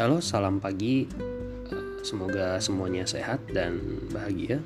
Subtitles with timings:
[0.00, 1.04] Halo, salam pagi.
[1.68, 4.56] Eh, Semoga semuanya sehat dan bahagia.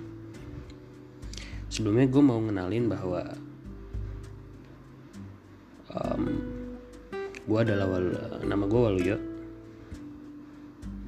[1.66, 3.34] Sebelumnya gue mau ngenalin bahwa
[5.90, 6.38] um,
[7.50, 8.14] gue adalah wal,
[8.46, 9.18] nama gue Waluyo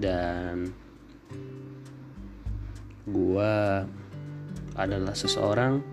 [0.02, 0.74] dan
[3.06, 3.52] gue
[4.74, 5.86] adalah seseorang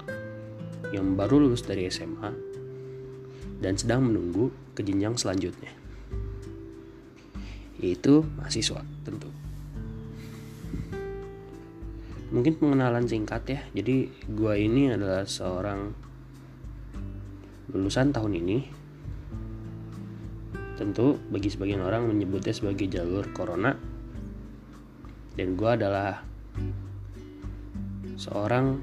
[0.89, 2.33] yang baru lulus dari SMA
[3.61, 5.82] dan sedang menunggu ke jenjang selanjutnya
[7.83, 9.27] yaitu mahasiswa tentu.
[12.31, 13.61] Mungkin pengenalan singkat ya.
[13.75, 15.91] Jadi gua ini adalah seorang
[17.75, 18.57] lulusan tahun ini.
[20.79, 23.75] Tentu bagi sebagian orang menyebutnya sebagai jalur corona.
[25.35, 26.23] Dan gua adalah
[28.15, 28.79] seorang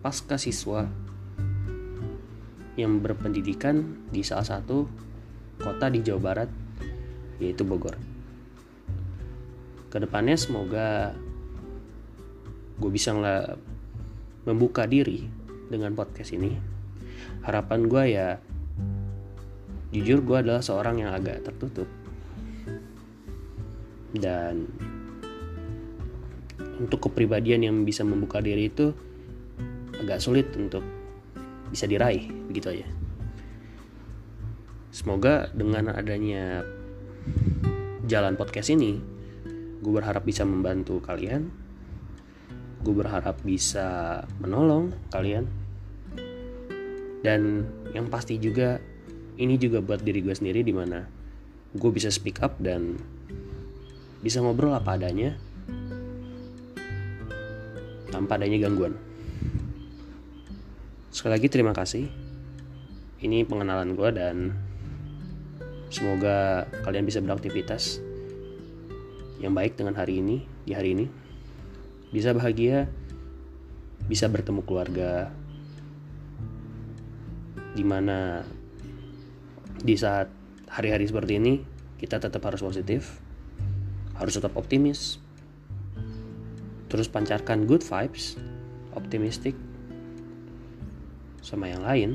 [0.00, 0.88] pasca siswa
[2.80, 4.86] yang berpendidikan di salah satu
[5.58, 6.50] kota di Jawa Barat
[7.42, 8.17] yaitu Bogor
[9.88, 11.16] ke depannya semoga
[12.78, 13.46] gue bisa nggak
[14.44, 15.24] membuka diri
[15.68, 16.52] dengan podcast ini.
[17.44, 18.28] Harapan gue ya
[19.88, 21.88] jujur gue adalah seorang yang agak tertutup.
[24.12, 24.68] Dan
[26.78, 28.94] untuk kepribadian yang bisa membuka diri itu
[29.98, 30.84] agak sulit untuk
[31.68, 32.88] bisa diraih begitu aja.
[34.94, 36.64] Semoga dengan adanya
[38.08, 39.17] jalan podcast ini
[39.78, 41.50] gue berharap bisa membantu kalian.
[42.82, 45.46] Gue berharap bisa menolong kalian.
[47.22, 48.78] Dan yang pasti juga
[49.38, 51.06] ini juga buat diri gue sendiri di mana
[51.74, 52.98] gue bisa speak up dan
[54.18, 55.38] bisa ngobrol apa adanya
[58.10, 58.98] tanpa adanya gangguan.
[61.14, 62.06] Sekali lagi terima kasih.
[63.18, 64.54] Ini pengenalan gue dan
[65.90, 68.07] semoga kalian bisa beraktivitas
[69.38, 71.06] yang baik dengan hari ini di hari ini
[72.10, 72.90] bisa bahagia
[74.08, 75.30] bisa bertemu keluarga
[77.76, 78.42] di mana
[79.78, 80.26] di saat
[80.66, 81.62] hari-hari seperti ini
[81.98, 83.22] kita tetap harus positif
[84.18, 85.22] harus tetap optimis
[86.90, 88.34] terus pancarkan good vibes
[88.98, 89.54] optimistik
[91.48, 92.10] sama yang lain.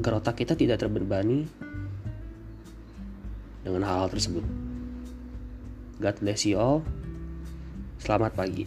[0.00, 1.48] Agar otak kita tidak terbebani
[3.64, 4.44] dengan hal-hal tersebut
[6.02, 6.82] God bless you all.
[8.02, 8.66] Selamat pagi.